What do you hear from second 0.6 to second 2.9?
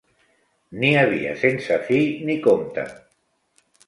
N'hi havia sense fi ni compte.